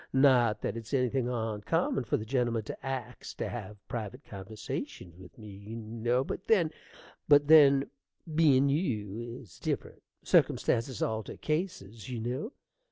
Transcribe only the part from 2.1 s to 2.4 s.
the